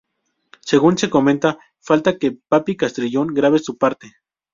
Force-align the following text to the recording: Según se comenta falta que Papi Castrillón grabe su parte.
Según 0.61 0.97
se 0.97 1.11
comenta 1.11 1.59
falta 1.79 2.17
que 2.17 2.31
Papi 2.31 2.75
Castrillón 2.75 3.27
grabe 3.35 3.59
su 3.59 3.77
parte. 3.77 4.15